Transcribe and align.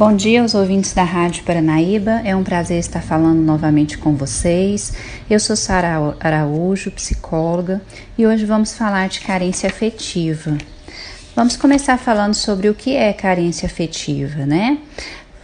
Bom 0.00 0.16
dia 0.16 0.40
aos 0.40 0.54
ouvintes 0.54 0.94
da 0.94 1.02
Rádio 1.04 1.44
Paranaíba. 1.44 2.22
É 2.24 2.34
um 2.34 2.42
prazer 2.42 2.78
estar 2.78 3.02
falando 3.02 3.42
novamente 3.42 3.98
com 3.98 4.14
vocês. 4.14 4.94
Eu 5.28 5.38
sou 5.38 5.54
Sara 5.54 6.16
Araújo, 6.18 6.90
psicóloga, 6.90 7.82
e 8.16 8.26
hoje 8.26 8.46
vamos 8.46 8.72
falar 8.72 9.10
de 9.10 9.20
carência 9.20 9.68
afetiva. 9.68 10.56
Vamos 11.36 11.54
começar 11.54 11.98
falando 11.98 12.32
sobre 12.32 12.70
o 12.70 12.74
que 12.74 12.96
é 12.96 13.12
carência 13.12 13.66
afetiva, 13.66 14.46
né? 14.46 14.78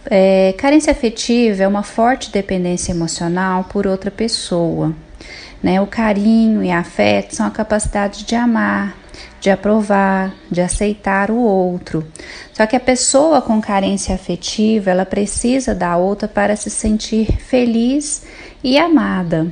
É, 0.09 0.55
carência 0.57 0.91
afetiva 0.91 1.61
é 1.61 1.67
uma 1.67 1.83
forte 1.83 2.31
dependência 2.31 2.91
emocional 2.91 3.65
por 3.65 3.85
outra 3.85 4.09
pessoa. 4.09 4.91
Né? 5.61 5.79
O 5.79 5.85
carinho 5.85 6.63
e 6.63 6.71
afeto 6.71 7.35
são 7.35 7.45
a 7.45 7.51
capacidade 7.51 8.25
de 8.25 8.33
amar, 8.33 8.97
de 9.39 9.49
aprovar, 9.49 10.33
de 10.49 10.61
aceitar 10.61 11.29
o 11.29 11.37
outro. 11.37 12.05
Só 12.53 12.65
que 12.65 12.75
a 12.75 12.79
pessoa 12.79 13.41
com 13.41 13.61
carência 13.61 14.15
afetiva, 14.15 14.89
ela 14.89 15.05
precisa 15.05 15.75
da 15.75 15.95
outra 15.97 16.27
para 16.27 16.55
se 16.55 16.69
sentir 16.69 17.37
feliz 17.37 18.25
e 18.63 18.77
amada. 18.77 19.47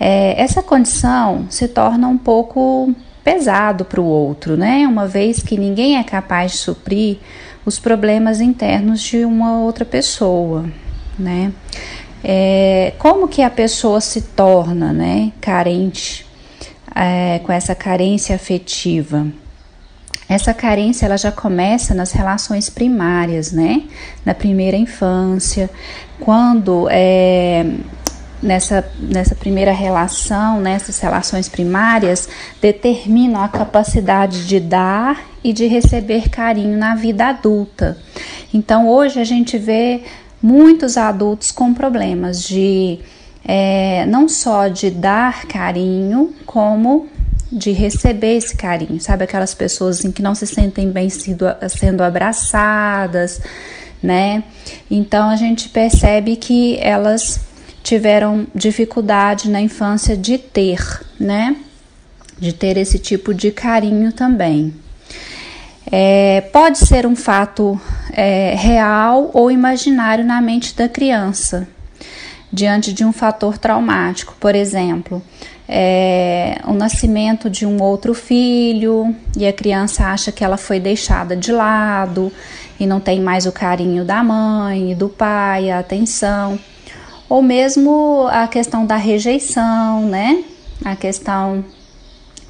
É, 0.00 0.40
essa 0.40 0.62
condição 0.62 1.46
se 1.50 1.68
torna 1.68 2.08
um 2.08 2.18
pouco 2.18 2.94
pesado 3.22 3.84
para 3.84 4.00
o 4.00 4.04
outro, 4.04 4.56
né? 4.56 4.86
Uma 4.86 5.06
vez 5.06 5.42
que 5.42 5.56
ninguém 5.56 5.96
é 5.96 6.02
capaz 6.02 6.52
de 6.52 6.58
suprir 6.58 7.18
os 7.64 7.78
problemas 7.78 8.40
internos 8.40 9.00
de 9.00 9.24
uma 9.24 9.60
outra 9.60 9.84
pessoa, 9.84 10.64
né? 11.18 11.52
É, 12.24 12.94
como 12.98 13.28
que 13.28 13.42
a 13.42 13.50
pessoa 13.50 14.00
se 14.00 14.22
torna, 14.22 14.92
né, 14.92 15.32
carente 15.40 16.24
é, 16.94 17.40
com 17.40 17.52
essa 17.52 17.74
carência 17.74 18.34
afetiva. 18.34 19.26
Essa 20.28 20.54
carência 20.54 21.06
ela 21.06 21.16
já 21.16 21.30
começa 21.30 21.94
nas 21.94 22.12
relações 22.12 22.70
primárias, 22.70 23.52
né? 23.52 23.82
Na 24.24 24.34
primeira 24.34 24.76
infância, 24.76 25.68
quando 26.18 26.88
é, 26.90 27.66
nessa, 28.42 28.90
nessa 28.98 29.34
primeira 29.34 29.72
relação, 29.72 30.60
nessas 30.60 30.98
relações 30.98 31.48
primárias, 31.48 32.28
determinam 32.60 33.42
a 33.42 33.48
capacidade 33.48 34.46
de 34.46 34.58
dar 34.58 35.22
e 35.44 35.52
de 35.52 35.66
receber 35.66 36.28
carinho 36.28 36.76
na 36.76 36.94
vida 36.94 37.26
adulta. 37.26 37.96
Então, 38.52 38.88
hoje 38.88 39.20
a 39.20 39.24
gente 39.24 39.56
vê 39.56 40.02
muitos 40.42 40.96
adultos 40.96 41.52
com 41.52 41.72
problemas 41.72 42.42
de 42.42 42.98
é, 43.44 44.06
não 44.06 44.28
só 44.28 44.68
de 44.68 44.90
dar 44.90 45.46
carinho, 45.46 46.34
como 46.46 47.08
de 47.50 47.70
receber 47.70 48.36
esse 48.36 48.56
carinho, 48.56 48.98
sabe? 49.00 49.24
Aquelas 49.24 49.54
pessoas 49.54 49.98
assim, 49.98 50.10
que 50.10 50.22
não 50.22 50.34
se 50.34 50.46
sentem 50.46 50.90
bem 50.90 51.10
sendo, 51.10 51.44
sendo 51.68 52.02
abraçadas, 52.02 53.40
né? 54.02 54.42
Então 54.90 55.28
a 55.28 55.36
gente 55.36 55.68
percebe 55.68 56.36
que 56.36 56.78
elas 56.80 57.40
tiveram 57.82 58.46
dificuldade 58.54 59.50
na 59.50 59.60
infância 59.60 60.16
de 60.16 60.38
ter, 60.38 60.80
né? 61.20 61.56
De 62.38 62.52
ter 62.52 62.76
esse 62.76 62.98
tipo 62.98 63.34
de 63.34 63.50
carinho 63.50 64.12
também. 64.12 64.72
É, 65.90 66.40
pode 66.52 66.78
ser 66.78 67.06
um 67.06 67.14
fato 67.14 67.78
é, 68.12 68.54
real 68.54 69.30
ou 69.34 69.50
imaginário 69.50 70.24
na 70.24 70.40
mente 70.40 70.74
da 70.74 70.88
criança, 70.88 71.68
diante 72.52 72.92
de 72.92 73.04
um 73.04 73.12
fator 73.12 73.56
traumático, 73.56 74.34
por 74.38 74.54
exemplo, 74.54 75.22
é, 75.68 76.60
o 76.66 76.74
nascimento 76.74 77.48
de 77.48 77.64
um 77.64 77.80
outro 77.80 78.12
filho 78.12 79.14
e 79.36 79.46
a 79.46 79.52
criança 79.52 80.06
acha 80.06 80.30
que 80.30 80.44
ela 80.44 80.58
foi 80.58 80.78
deixada 80.78 81.34
de 81.34 81.50
lado 81.50 82.30
e 82.78 82.86
não 82.86 83.00
tem 83.00 83.20
mais 83.20 83.46
o 83.46 83.52
carinho 83.52 84.04
da 84.04 84.22
mãe 84.22 84.94
do 84.94 85.08
pai, 85.08 85.70
a 85.70 85.78
atenção, 85.78 86.58
ou 87.28 87.40
mesmo 87.40 88.26
a 88.30 88.46
questão 88.46 88.84
da 88.84 88.96
rejeição, 88.96 90.02
né? 90.02 90.44
A 90.84 90.94
questão 90.94 91.64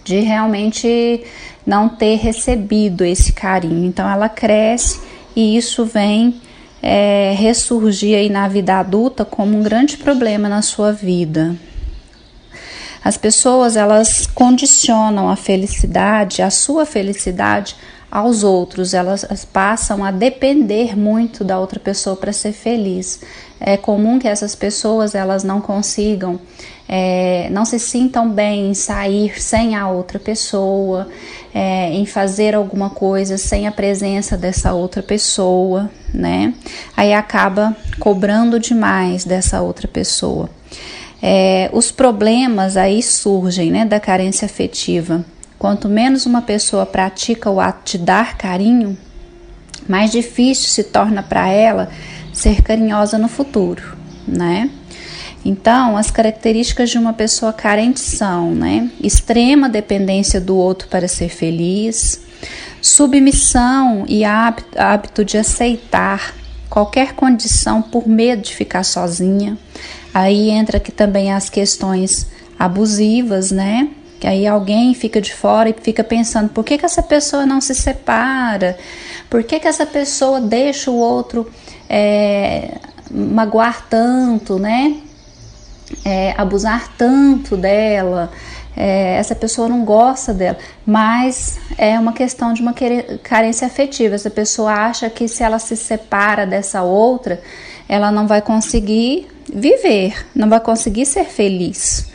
de 0.02 0.18
realmente 0.18 1.22
não 1.64 1.88
ter 1.88 2.16
recebido 2.16 3.04
esse 3.04 3.32
carinho. 3.32 3.84
Então 3.84 4.10
ela 4.10 4.28
cresce 4.28 5.00
e 5.36 5.56
isso 5.56 5.84
vem 5.84 6.40
é, 6.82 7.32
ressurgir 7.38 8.18
aí 8.18 8.28
na 8.28 8.48
vida 8.48 8.80
adulta 8.80 9.24
como 9.24 9.56
um 9.56 9.62
grande 9.62 9.96
problema 9.96 10.48
na 10.48 10.60
sua 10.60 10.92
vida. 10.92 11.54
As 13.04 13.16
pessoas 13.16 13.76
elas 13.76 14.26
condicionam 14.26 15.28
a 15.28 15.36
felicidade, 15.36 16.42
a 16.42 16.50
sua 16.50 16.84
felicidade 16.84 17.76
aos 18.10 18.44
outros, 18.44 18.92
elas 18.92 19.24
passam 19.50 20.04
a 20.04 20.10
depender 20.10 20.96
muito 20.96 21.42
da 21.42 21.58
outra 21.58 21.80
pessoa 21.80 22.14
para 22.14 22.32
ser 22.32 22.52
feliz. 22.52 23.20
É 23.58 23.76
comum 23.76 24.18
que 24.18 24.28
essas 24.28 24.54
pessoas 24.54 25.14
elas 25.14 25.42
não 25.42 25.60
consigam, 25.60 26.38
é, 26.94 27.48
não 27.50 27.64
se 27.64 27.78
sintam 27.78 28.28
bem 28.28 28.70
em 28.70 28.74
sair 28.74 29.40
sem 29.40 29.74
a 29.74 29.88
outra 29.88 30.18
pessoa, 30.18 31.08
é, 31.54 31.90
em 31.92 32.04
fazer 32.04 32.54
alguma 32.54 32.90
coisa 32.90 33.38
sem 33.38 33.66
a 33.66 33.72
presença 33.72 34.36
dessa 34.36 34.74
outra 34.74 35.02
pessoa, 35.02 35.90
né? 36.12 36.52
Aí 36.94 37.14
acaba 37.14 37.74
cobrando 37.98 38.60
demais 38.60 39.24
dessa 39.24 39.62
outra 39.62 39.88
pessoa. 39.88 40.50
É, 41.22 41.70
os 41.72 41.90
problemas 41.90 42.76
aí 42.76 43.02
surgem, 43.02 43.70
né, 43.70 43.84
da 43.84 44.00
carência 44.00 44.44
afetiva 44.44 45.24
Quanto 45.62 45.88
menos 45.88 46.26
uma 46.26 46.42
pessoa 46.42 46.84
pratica 46.84 47.48
o 47.48 47.60
ato 47.60 47.92
de 47.92 47.98
dar 47.98 48.36
carinho, 48.36 48.98
mais 49.88 50.10
difícil 50.10 50.68
se 50.68 50.82
torna 50.82 51.22
para 51.22 51.48
ela 51.50 51.88
ser 52.32 52.62
carinhosa 52.62 53.16
no 53.16 53.28
futuro, 53.28 53.96
né? 54.26 54.68
Então, 55.44 55.96
as 55.96 56.10
características 56.10 56.90
de 56.90 56.98
uma 56.98 57.12
pessoa 57.12 57.52
carente 57.52 58.00
são, 58.00 58.54
né? 58.54 58.90
Extrema 59.02 59.68
dependência 59.68 60.40
do 60.40 60.56
outro 60.56 60.86
para 60.88 61.08
ser 61.08 61.28
feliz, 61.28 62.20
submissão 62.80 64.04
e 64.08 64.24
hábito, 64.24 65.24
de 65.24 65.36
aceitar 65.36 66.34
qualquer 66.70 67.14
condição 67.14 67.82
por 67.82 68.06
medo 68.06 68.42
de 68.42 68.54
ficar 68.54 68.84
sozinha. 68.84 69.58
Aí 70.14 70.50
entra 70.50 70.76
aqui 70.76 70.92
também 70.92 71.32
as 71.32 71.50
questões 71.50 72.26
abusivas, 72.58 73.50
né? 73.50 73.88
Que 74.20 74.28
aí 74.28 74.46
alguém 74.46 74.94
fica 74.94 75.20
de 75.20 75.34
fora 75.34 75.68
e 75.68 75.72
fica 75.72 76.04
pensando: 76.04 76.50
por 76.50 76.64
que, 76.64 76.78
que 76.78 76.86
essa 76.86 77.02
pessoa 77.02 77.44
não 77.44 77.60
se 77.60 77.74
separa? 77.74 78.78
Por 79.28 79.42
que, 79.42 79.58
que 79.58 79.66
essa 79.66 79.84
pessoa 79.84 80.40
deixa 80.40 80.90
o 80.90 80.94
outro 80.94 81.50
é, 81.88 82.78
magoar 83.10 83.86
tanto, 83.88 84.58
né? 84.58 84.98
É, 86.04 86.34
abusar 86.36 86.88
tanto 86.96 87.56
dela? 87.56 88.30
É, 88.76 89.16
essa 89.16 89.34
pessoa 89.34 89.68
não 89.68 89.84
gosta 89.84 90.32
dela, 90.32 90.56
mas 90.86 91.58
é 91.76 91.98
uma 91.98 92.12
questão 92.12 92.54
de 92.54 92.62
uma 92.62 92.74
carência 93.22 93.66
afetiva. 93.66 94.14
Essa 94.14 94.30
pessoa 94.30 94.72
acha 94.72 95.10
que 95.10 95.28
se 95.28 95.42
ela 95.42 95.58
se 95.58 95.76
separa 95.76 96.46
dessa 96.46 96.82
outra, 96.82 97.40
ela 97.88 98.10
não 98.10 98.26
vai 98.26 98.40
conseguir 98.40 99.28
viver, 99.52 100.26
não 100.34 100.48
vai 100.48 100.60
conseguir 100.60 101.04
ser 101.04 101.24
feliz, 101.24 102.06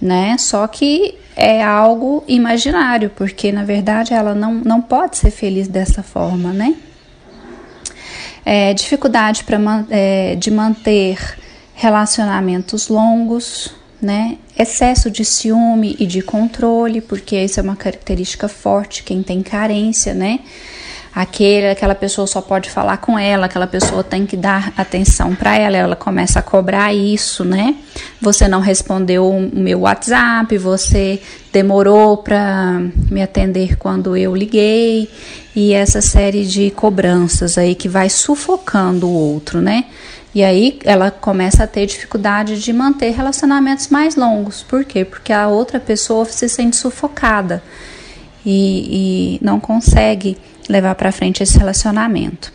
né? 0.00 0.36
Só 0.38 0.66
que 0.66 1.18
é 1.34 1.64
algo 1.64 2.22
imaginário, 2.28 3.10
porque 3.16 3.50
na 3.50 3.64
verdade 3.64 4.12
ela 4.12 4.34
não, 4.34 4.54
não 4.54 4.82
pode 4.82 5.16
ser 5.16 5.30
feliz 5.30 5.68
dessa 5.68 6.02
forma, 6.02 6.52
né? 6.52 6.74
É, 8.44 8.74
dificuldade 8.74 9.44
pra, 9.44 9.58
é, 9.88 10.34
de 10.34 10.50
manter 10.50 11.16
relacionamentos 11.74 12.88
longos, 12.88 13.74
né? 14.00 14.38
Excesso 14.58 15.10
de 15.10 15.24
ciúme 15.24 15.96
e 15.98 16.06
de 16.06 16.22
controle, 16.22 17.00
porque 17.00 17.36
isso 17.36 17.60
é 17.60 17.62
uma 17.62 17.76
característica 17.76 18.48
forte 18.48 19.02
quem 19.02 19.22
tem 19.22 19.42
carência, 19.42 20.12
né? 20.12 20.40
aquele, 21.14 21.68
aquela 21.68 21.94
pessoa 21.94 22.26
só 22.26 22.40
pode 22.40 22.70
falar 22.70 22.96
com 22.96 23.18
ela, 23.18 23.46
aquela 23.46 23.66
pessoa 23.66 24.02
tem 24.02 24.24
que 24.24 24.36
dar 24.36 24.72
atenção 24.76 25.34
para 25.34 25.56
ela, 25.56 25.76
ela 25.76 25.96
começa 25.96 26.38
a 26.38 26.42
cobrar 26.42 26.94
isso, 26.94 27.44
né? 27.44 27.76
Você 28.20 28.48
não 28.48 28.60
respondeu 28.60 29.28
o 29.28 29.50
meu 29.52 29.80
WhatsApp, 29.80 30.56
você 30.56 31.20
demorou 31.52 32.16
para 32.16 32.80
me 33.10 33.22
atender 33.22 33.76
quando 33.76 34.16
eu 34.16 34.34
liguei, 34.34 35.10
e 35.54 35.74
essa 35.74 36.00
série 36.00 36.46
de 36.46 36.70
cobranças 36.70 37.58
aí 37.58 37.74
que 37.74 37.88
vai 37.88 38.08
sufocando 38.08 39.06
o 39.06 39.12
outro, 39.12 39.60
né? 39.60 39.84
E 40.34 40.42
aí 40.42 40.78
ela 40.84 41.10
começa 41.10 41.64
a 41.64 41.66
ter 41.66 41.86
dificuldade 41.86 42.60
de 42.60 42.72
manter 42.72 43.10
relacionamentos 43.10 43.88
mais 43.88 44.16
longos. 44.16 44.62
Por 44.62 44.84
quê? 44.84 45.04
Porque 45.04 45.32
a 45.32 45.48
outra 45.48 45.78
pessoa 45.78 46.24
se 46.24 46.48
sente 46.48 46.76
sufocada 46.76 47.62
e, 48.44 49.38
e 49.38 49.44
não 49.44 49.60
consegue 49.60 50.38
levar 50.68 50.94
para 50.94 51.12
frente 51.12 51.42
esse 51.42 51.58
relacionamento. 51.58 52.52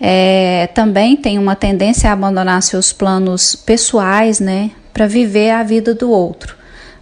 É, 0.00 0.68
também 0.74 1.16
tem 1.16 1.38
uma 1.38 1.56
tendência 1.56 2.10
a 2.10 2.12
abandonar 2.12 2.62
seus 2.62 2.92
planos 2.92 3.54
pessoais, 3.54 4.40
né, 4.40 4.70
para 4.92 5.06
viver 5.06 5.50
a 5.50 5.62
vida 5.62 5.94
do 5.94 6.10
outro. 6.10 6.56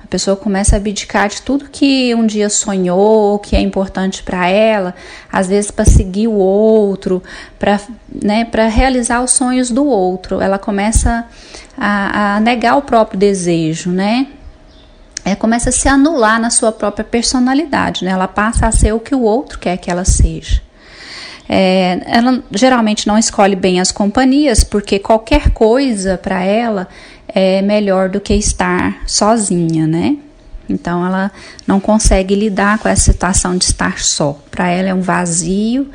A 0.04 0.06
pessoa 0.06 0.36
começa 0.36 0.76
a 0.76 0.78
abdicar 0.78 1.28
de 1.30 1.40
tudo 1.40 1.64
que 1.70 2.14
um 2.14 2.26
dia 2.26 2.50
sonhou, 2.50 3.38
que 3.38 3.56
é 3.56 3.60
importante 3.60 4.22
para 4.22 4.46
ela, 4.46 4.94
às 5.32 5.48
vezes 5.48 5.70
para 5.70 5.86
seguir 5.86 6.28
o 6.28 6.34
outro, 6.34 7.22
para 7.58 7.80
né, 8.22 8.46
realizar 8.70 9.22
os 9.22 9.30
sonhos 9.30 9.70
do 9.70 9.86
outro. 9.86 10.42
Ela 10.42 10.58
começa 10.58 11.26
a, 11.76 12.36
a 12.36 12.40
negar 12.40 12.76
o 12.76 12.82
próprio 12.82 13.18
desejo, 13.18 13.90
né? 13.90 14.26
É, 15.24 15.34
começa 15.34 15.70
a 15.70 15.72
se 15.72 15.88
anular 15.88 16.38
na 16.38 16.50
sua 16.50 16.70
própria 16.70 17.02
personalidade, 17.02 18.04
né? 18.04 18.10
Ela 18.10 18.28
passa 18.28 18.66
a 18.66 18.72
ser 18.72 18.92
o 18.92 19.00
que 19.00 19.14
o 19.14 19.22
outro 19.22 19.58
quer 19.58 19.78
que 19.78 19.90
ela 19.90 20.04
seja. 20.04 20.60
É, 21.48 22.00
ela 22.06 22.42
geralmente 22.50 23.06
não 23.06 23.16
escolhe 23.16 23.56
bem 23.56 23.80
as 23.80 23.90
companhias, 23.90 24.62
porque 24.62 24.98
qualquer 24.98 25.50
coisa 25.50 26.18
para 26.18 26.42
ela 26.42 26.88
é 27.34 27.60
melhor 27.60 28.08
do 28.08 28.20
que 28.20 28.34
estar 28.34 29.02
sozinha, 29.06 29.86
né? 29.86 30.16
Então 30.68 31.04
ela 31.04 31.32
não 31.66 31.80
consegue 31.80 32.34
lidar 32.34 32.78
com 32.78 32.88
essa 32.88 33.12
situação 33.12 33.56
de 33.56 33.64
estar 33.64 33.98
só. 33.98 34.38
Para 34.50 34.68
ela 34.68 34.88
é 34.88 34.94
um 34.94 35.02
vazio 35.02 35.90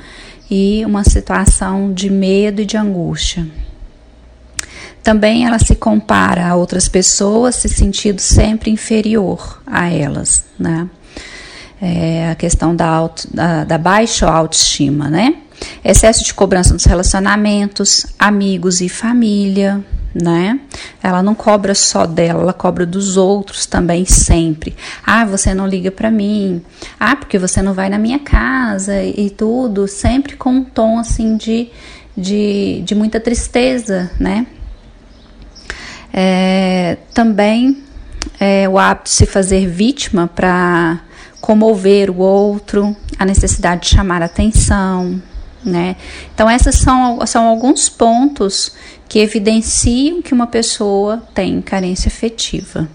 e 0.52 0.84
uma 0.86 1.04
situação 1.04 1.94
de 1.94 2.10
medo 2.10 2.62
e 2.62 2.66
de 2.66 2.76
angústia. 2.76 3.48
Também 5.02 5.46
ela 5.46 5.58
se 5.58 5.76
compara 5.76 6.46
a 6.46 6.56
outras 6.56 6.90
pessoas, 6.90 7.56
se 7.56 7.70
sentindo 7.70 8.20
sempre 8.20 8.70
inferior 8.70 9.62
a 9.66 9.90
elas, 9.90 10.44
né? 10.60 10.90
É 11.82 12.30
a 12.30 12.36
questão 12.36 12.76
da, 12.76 12.86
auto, 12.86 13.34
da, 13.34 13.64
da 13.64 13.78
baixa 13.78 14.30
autoestima, 14.30 15.10
né? 15.10 15.36
Excesso 15.84 16.26
de 16.26 16.34
cobrança 16.34 16.74
nos 16.74 16.84
relacionamentos, 16.84 18.08
amigos 18.20 18.82
e 18.82 18.90
família, 18.90 19.84
né? 20.14 20.60
Ela 21.02 21.22
não 21.22 21.36
cobra 21.36 21.76
só 21.76 22.06
dela, 22.06 22.42
ela 22.42 22.54
cobra 22.54 22.86
dos 22.86 23.18
outros 23.18 23.66
também 23.66 24.06
sempre. 24.06 24.76
Ah, 25.06 25.26
você 25.26 25.54
não 25.54 25.68
liga 25.68 25.92
para 25.92 26.10
mim. 26.10 26.62
Ah, 27.00 27.16
porque 27.16 27.38
você 27.38 27.62
não 27.62 27.74
vai 27.74 27.90
na 27.90 27.98
minha 27.98 28.20
casa 28.20 29.04
e 29.04 29.30
tudo, 29.30 29.88
sempre 29.88 30.36
com 30.36 30.50
um 30.50 30.64
tom 30.64 31.00
assim 31.00 31.38
de, 31.38 31.70
de, 32.16 32.82
de 32.84 32.96
muita 32.96 33.20
tristeza, 33.20 34.12
né? 34.20 34.48
É, 36.12 36.98
também 37.14 37.84
é, 38.40 38.68
o 38.68 38.78
hábito 38.78 39.06
de 39.06 39.16
se 39.16 39.26
fazer 39.26 39.68
vítima 39.68 40.28
para 40.28 41.02
comover 41.40 42.10
o 42.10 42.18
outro, 42.18 42.96
a 43.18 43.26
necessidade 43.26 43.82
de 43.82 43.88
chamar 43.90 44.22
atenção, 44.22 45.22
né? 45.64 45.96
Então, 46.34 46.50
esses 46.50 46.76
são, 46.76 47.26
são 47.26 47.48
alguns 47.48 47.90
pontos 47.90 48.72
que 49.08 49.20
evidenciam 49.20 50.22
que 50.22 50.34
uma 50.34 50.48
pessoa 50.48 51.24
tem 51.34 51.62
carência 51.62 52.08
afetiva. 52.08 52.88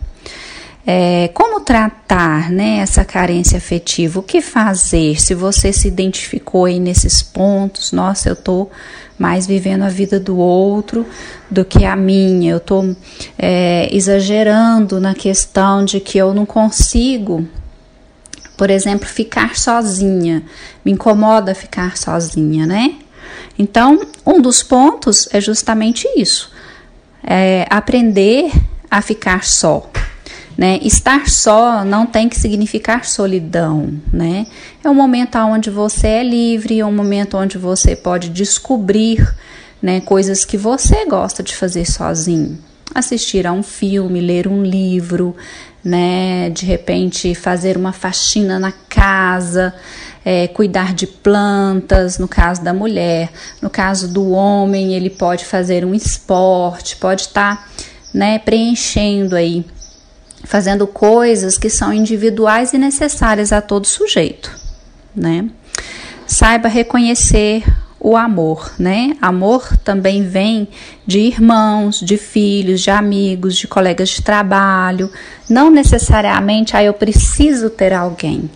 É, 0.86 1.28
como 1.32 1.60
tratar 1.60 2.50
né, 2.50 2.78
essa 2.78 3.04
carência 3.04 3.56
afetiva? 3.56 4.20
O 4.20 4.22
que 4.22 4.42
fazer 4.42 5.20
se 5.20 5.34
você 5.34 5.72
se 5.72 5.88
identificou 5.88 6.66
aí 6.66 6.78
nesses 6.78 7.22
pontos? 7.22 7.90
Nossa, 7.90 8.28
eu 8.28 8.34
estou 8.34 8.70
mais 9.18 9.46
vivendo 9.46 9.82
a 9.82 9.88
vida 9.88 10.20
do 10.20 10.36
outro 10.36 11.06
do 11.50 11.64
que 11.64 11.84
a 11.84 11.96
minha, 11.96 12.50
eu 12.50 12.56
estou 12.58 12.94
é, 13.38 13.88
exagerando 13.92 15.00
na 15.00 15.14
questão 15.14 15.84
de 15.84 16.00
que 16.00 16.18
eu 16.18 16.34
não 16.34 16.44
consigo 16.44 17.46
por 18.56 18.70
exemplo, 18.70 19.06
ficar 19.06 19.56
sozinha. 19.56 20.42
Me 20.84 20.92
incomoda 20.92 21.54
ficar 21.54 21.96
sozinha, 21.96 22.66
né? 22.66 22.96
Então, 23.58 24.00
um 24.26 24.40
dos 24.40 24.62
pontos 24.62 25.28
é 25.32 25.40
justamente 25.40 26.06
isso: 26.16 26.52
é 27.22 27.66
aprender 27.70 28.50
a 28.90 29.00
ficar 29.00 29.44
só. 29.44 29.90
Né? 30.56 30.78
Estar 30.82 31.28
só 31.28 31.84
não 31.84 32.06
tem 32.06 32.28
que 32.28 32.38
significar 32.38 33.04
solidão, 33.04 33.92
né? 34.12 34.46
É 34.84 34.88
um 34.88 34.94
momento 34.94 35.36
onde 35.36 35.68
você 35.68 36.06
é 36.06 36.22
livre, 36.22 36.78
é 36.78 36.86
um 36.86 36.94
momento 36.94 37.36
onde 37.36 37.58
você 37.58 37.96
pode 37.96 38.28
descobrir 38.28 39.34
né, 39.82 40.00
coisas 40.00 40.44
que 40.44 40.56
você 40.56 41.06
gosta 41.06 41.42
de 41.42 41.56
fazer 41.56 41.84
sozinho. 41.90 42.56
Assistir 42.94 43.46
a 43.46 43.52
um 43.52 43.62
filme, 43.62 44.20
ler 44.20 44.46
um 44.46 44.62
livro, 44.62 45.34
né? 45.82 46.48
De 46.50 46.64
repente 46.64 47.34
fazer 47.34 47.76
uma 47.76 47.92
faxina 47.92 48.58
na 48.58 48.72
casa, 48.72 49.74
é, 50.24 50.48
cuidar 50.48 50.94
de 50.94 51.06
plantas, 51.06 52.18
no 52.18 52.26
caso 52.26 52.62
da 52.62 52.72
mulher. 52.72 53.30
No 53.60 53.68
caso 53.68 54.08
do 54.08 54.30
homem, 54.30 54.94
ele 54.94 55.10
pode 55.10 55.44
fazer 55.44 55.84
um 55.84 55.94
esporte, 55.94 56.96
pode 56.96 57.22
estar, 57.22 57.56
tá, 57.56 57.68
né, 58.12 58.38
preenchendo 58.38 59.36
aí, 59.36 59.64
fazendo 60.44 60.86
coisas 60.86 61.58
que 61.58 61.68
são 61.68 61.92
individuais 61.92 62.72
e 62.72 62.78
necessárias 62.78 63.52
a 63.52 63.60
todo 63.60 63.86
sujeito, 63.86 64.50
né? 65.14 65.50
Saiba 66.26 66.68
reconhecer 66.68 67.64
o 68.04 68.18
amor, 68.18 68.70
né? 68.78 69.16
Amor 69.18 69.78
também 69.78 70.28
vem 70.28 70.68
de 71.06 71.20
irmãos, 71.20 72.00
de 72.00 72.18
filhos, 72.18 72.82
de 72.82 72.90
amigos, 72.90 73.56
de 73.56 73.66
colegas 73.66 74.10
de 74.10 74.20
trabalho. 74.20 75.10
Não 75.48 75.70
necessariamente, 75.70 76.76
ah, 76.76 76.84
eu 76.84 76.92
preciso 76.92 77.70
ter 77.70 77.94
alguém. 77.94 78.50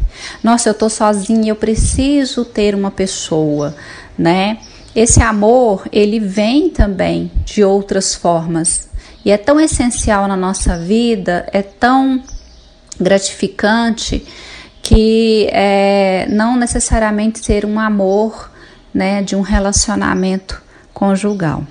Nossa, 0.44 0.68
eu 0.68 0.74
tô 0.74 0.90
sozinha, 0.90 1.50
eu 1.50 1.56
preciso 1.56 2.44
ter 2.44 2.74
uma 2.74 2.90
pessoa, 2.90 3.74
né? 4.18 4.58
Esse 4.94 5.22
amor, 5.22 5.88
ele 5.90 6.20
vem 6.20 6.68
também 6.68 7.32
de 7.46 7.64
outras 7.64 8.14
formas. 8.14 8.90
E 9.24 9.30
é 9.30 9.38
tão 9.38 9.58
essencial 9.58 10.28
na 10.28 10.36
nossa 10.36 10.76
vida, 10.76 11.48
é 11.54 11.62
tão 11.62 12.22
gratificante 13.00 14.26
que 14.82 15.48
é, 15.52 16.26
não 16.28 16.54
necessariamente 16.54 17.38
ser 17.38 17.64
um 17.64 17.80
amor 17.80 18.57
né, 18.92 19.22
de 19.22 19.36
um 19.36 19.40
relacionamento 19.40 20.62
conjugal. 20.92 21.64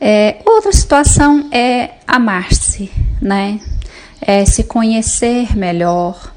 É, 0.00 0.38
outra 0.44 0.72
situação 0.72 1.48
é 1.52 1.90
amar-se, 2.06 2.90
né? 3.20 3.60
É 4.20 4.44
se 4.44 4.64
conhecer 4.64 5.56
melhor, 5.56 6.32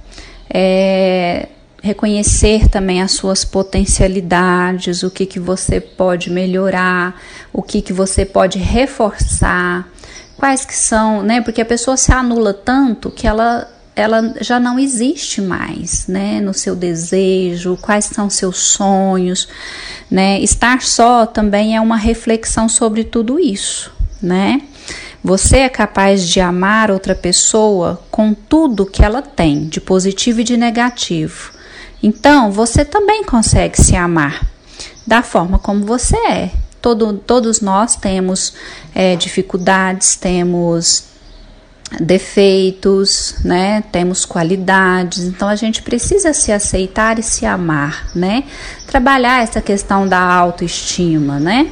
é 0.48 1.50
reconhecer 1.82 2.68
também 2.68 3.02
as 3.02 3.12
suas 3.12 3.46
potencialidades, 3.46 5.04
o 5.04 5.12
que, 5.12 5.26
que 5.26 5.40
você 5.40 5.80
pode 5.80 6.32
melhorar, 6.32 7.22
o 7.54 7.62
que, 7.62 7.80
que 7.80 7.94
você 7.94 8.26
pode 8.26 8.58
reforçar, 8.58 9.88
quais 10.36 10.66
que 10.66 10.76
são, 10.76 11.22
né? 11.22 11.42
Porque 11.42 11.62
a 11.62 11.66
pessoa 11.66 11.96
se 11.96 12.12
anula 12.12 12.54
tanto 12.54 13.12
que 13.12 13.28
ela 13.28 13.68
ela 13.96 14.34
já 14.42 14.60
não 14.60 14.78
existe 14.78 15.42
mais, 15.42 16.06
né, 16.08 16.42
no 16.42 16.54
seu 16.54 16.76
desejo, 16.76 17.78
quais 17.82 18.06
são 18.06 18.30
seus 18.30 18.58
sonhos, 18.58 19.48
né? 20.12 20.40
Estar 20.42 20.82
só 20.82 21.26
também 21.26 21.76
é 21.76 21.82
uma 21.82 21.96
reflexão 21.96 22.68
sobre 22.68 23.04
tudo 23.04 23.40
isso, 23.40 23.92
né? 24.22 24.62
Você 25.24 25.60
é 25.60 25.70
capaz 25.70 26.28
de 26.28 26.40
amar 26.40 26.92
outra 26.92 27.16
pessoa 27.16 28.00
com 28.12 28.34
tudo 28.34 28.86
que 28.86 29.04
ela 29.04 29.22
tem, 29.22 29.66
de 29.66 29.82
positivo 29.82 30.42
e 30.42 30.44
de 30.44 30.56
negativo. 30.56 31.52
Então, 32.04 32.52
você 32.52 32.86
também 32.86 33.24
consegue 33.24 33.82
se 33.82 33.96
amar 33.96 34.46
da 35.08 35.24
forma 35.24 35.58
como 35.58 35.86
você 35.86 36.18
é. 36.18 36.52
Todo, 36.80 37.14
todos 37.14 37.62
nós 37.62 37.96
temos 37.96 38.54
é, 38.94 39.16
dificuldades, 39.16 40.16
temos 40.16 41.15
defeitos, 42.02 43.36
né? 43.44 43.84
Temos 43.92 44.26
qualidades, 44.26 45.24
então 45.24 45.48
a 45.48 45.56
gente 45.56 45.82
precisa 45.82 46.34
se 46.34 46.52
aceitar 46.52 47.20
e 47.20 47.24
se 47.24 47.46
amar, 47.46 48.10
né? 48.16 48.44
Trabalhar 48.88 49.44
essa 49.44 49.62
questão 49.62 50.08
da 50.08 50.20
autoestima, 50.20 51.40
né? 51.40 51.68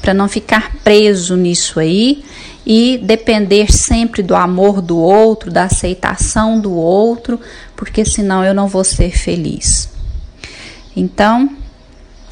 Para 0.00 0.12
não 0.12 0.28
ficar 0.28 0.72
preso 0.82 1.36
nisso 1.36 1.78
aí 1.80 2.24
e 2.66 3.00
depender 3.02 3.72
sempre 3.72 4.22
do 4.22 4.34
amor 4.34 4.82
do 4.82 4.98
outro, 4.98 5.50
da 5.50 5.64
aceitação 5.64 6.60
do 6.60 6.72
outro, 6.72 7.40
porque 7.76 8.04
senão 8.04 8.44
eu 8.44 8.54
não 8.54 8.68
vou 8.68 8.84
ser 8.84 9.16
feliz. 9.16 9.88
Então, 10.94 11.50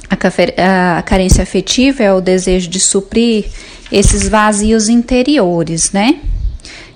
a 0.08 1.02
carência 1.02 1.42
afetiva 1.42 2.02
é 2.02 2.12
o 2.12 2.20
desejo 2.20 2.68
de 2.68 2.78
suprir 2.78 3.46
esses 3.90 4.28
vazios 4.28 4.88
interiores, 4.88 5.92
né? 5.92 6.20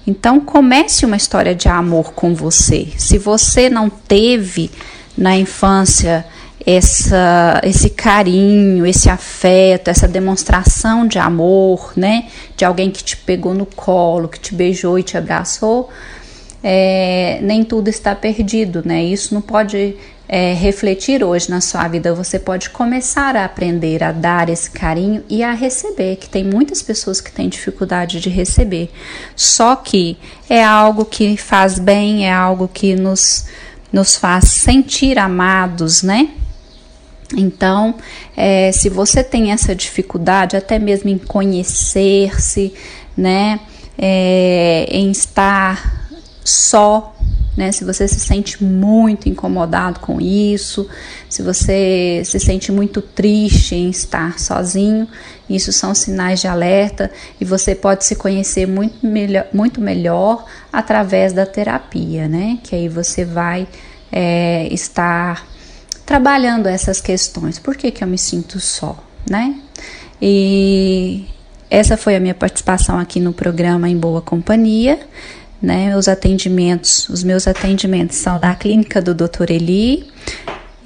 Então 0.07 0.41
comece 0.41 1.07
uma 1.07 1.17
história 1.17 1.55
de 1.55 1.69
amor 1.69 2.13
com 2.13 2.35
você. 2.35 2.89
Se 2.97 3.17
você 3.19 3.71
não 3.71 3.89
teve 3.89 4.71
na 5.17 5.37
infância 5.37 6.27
essa, 6.67 7.61
esse 7.63 7.91
carinho, 7.91 8.87
esse 8.87 9.09
afeto, 9.09 9.89
essa 9.89 10.09
demonstração 10.09 11.07
de 11.07 11.19
amor, 11.19 11.93
né? 11.97 12.27
De 12.57 12.65
alguém 12.65 12.91
que 12.91 13.05
te 13.05 13.17
pegou 13.17 13.55
no 13.55 13.67
colo, 13.67 14.29
que 14.29 14.41
te 14.41 14.55
beijou 14.55 14.99
e 14.99 15.03
te 15.03 15.17
abraçou. 15.17 15.91
é, 16.67 17.41
nem 17.43 17.63
tudo 17.63 17.89
está 17.89 18.15
perdido, 18.15 18.83
né? 18.87 19.05
Isso 19.05 19.35
não 19.35 19.43
pode 19.43 19.97
é, 20.35 20.53
refletir 20.53 21.23
hoje 21.23 21.49
na 21.49 21.61
sua 21.61 21.87
vida. 21.87 22.13
Você 22.13 22.41
pode 22.41 22.71
começar 22.71 23.37
a 23.37 23.45
aprender 23.45 24.03
a 24.03 24.11
dar 24.11 24.49
esse 24.49 24.69
carinho 24.69 25.23
e 25.29 25.45
a 25.45 25.53
receber, 25.53 26.17
que 26.17 26.29
tem 26.29 26.43
muitas 26.43 26.83
pessoas 26.83 27.21
que 27.21 27.31
têm 27.31 27.49
dificuldade 27.49 28.19
de 28.19 28.29
receber. 28.29 28.91
Só 29.37 29.77
que 29.77 30.19
é 30.51 30.61
algo 30.65 31.05
que 31.05 31.37
faz 31.37 31.79
bem, 31.79 32.27
é 32.27 32.33
algo 32.33 32.67
que 32.67 32.97
nos, 32.97 33.47
nos 33.93 34.17
faz 34.17 34.49
sentir 34.49 35.21
amados, 35.21 36.03
né? 36.03 36.31
Então, 37.37 37.95
é, 38.37 38.73
se 38.73 38.89
você 38.89 39.23
tem 39.23 39.53
essa 39.53 39.73
dificuldade, 39.73 40.57
até 40.57 40.81
mesmo 40.81 41.11
em 41.11 41.19
conhecer-se, 41.19 42.75
né, 43.17 43.61
é, 43.97 44.85
em 44.91 45.13
estar 45.13 46.11
só, 46.45 47.14
né? 47.57 47.71
Se 47.71 47.85
você 47.85 48.09
se 48.09 48.19
sente 48.19 48.63
muito 48.63 49.29
incomodado 49.29 50.01
com 50.01 50.21
isso, 50.21 50.89
se 51.29 51.43
você 51.43 52.23
se 52.25 52.41
sente 52.41 52.73
muito 52.73 53.01
triste 53.01 53.75
em 53.75 53.91
estar 53.91 54.39
sozinho, 54.39 55.07
isso 55.49 55.73
são 55.73 55.95
sinais 55.95 56.41
de 56.41 56.49
alerta 56.49 57.11
e 57.41 57.45
você 57.45 57.75
pode 57.75 58.05
se 58.05 58.17
conhecer 58.17 58.67
muito 58.67 59.07
melhor, 59.07 59.47
muito 59.53 59.81
melhor 59.81 60.45
através 60.73 61.33
da 61.33 61.47
terapia, 61.47 62.27
né? 62.27 62.59
Que 62.63 62.75
aí 62.75 62.89
você 62.89 63.25
vai 63.25 63.69
é, 64.11 64.69
estar 64.73 65.47
trabalhando 66.05 66.67
essas 66.67 67.01
questões. 67.01 67.59
Por 67.59 67.77
que, 67.77 67.91
que 67.91 68.03
eu 68.03 68.09
me 68.09 68.19
sinto 68.19 68.59
só, 68.59 68.97
né? 69.29 69.55
E 70.21 71.27
essa 71.71 71.97
foi 71.97 72.17
a 72.17 72.21
minha 72.21 72.35
participação 72.35 72.99
aqui 72.99 73.21
no 73.21 73.33
programa 73.33 73.89
Em 73.89 73.97
Boa 73.97 74.21
Companhia 74.23 74.99
né? 75.65 75.97
Os 75.97 76.07
atendimentos, 76.07 77.09
os 77.09 77.25
meus 77.25 77.49
atendimentos 77.49 78.17
são 78.17 78.39
da 78.39 78.55
clínica 78.55 79.01
do 79.01 79.15
Dr. 79.15 79.51
Eli 79.51 80.07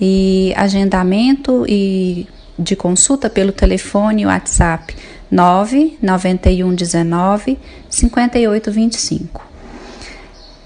e 0.00 0.54
agendamento 0.56 1.66
e 1.68 2.26
de 2.58 2.74
consulta 2.74 3.28
pelo 3.28 3.52
telefone 3.52 4.26
WhatsApp 4.26 4.96
991 5.30 6.74
19 6.74 7.58
58 7.90 8.72
25. 8.72 9.48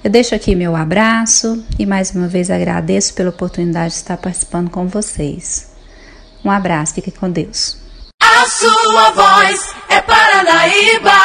Eu 0.04 0.10
deixo 0.10 0.34
aqui 0.34 0.54
meu 0.54 0.74
abraço 0.74 1.64
e 1.78 1.86
mais 1.86 2.10
uma 2.10 2.26
vez 2.26 2.50
agradeço 2.50 3.14
pela 3.14 3.30
oportunidade 3.30 3.90
de 3.90 4.00
estar 4.00 4.16
participando 4.16 4.68
com 4.68 4.86
vocês. 4.88 5.70
Um 6.44 6.50
abraço, 6.50 6.94
fique 6.94 7.12
com 7.12 7.30
Deus. 7.30 7.78
A 8.20 8.46
sua 8.46 9.10
voz 9.10 9.74
é 9.88 10.00
Paranaíba. 10.00 11.21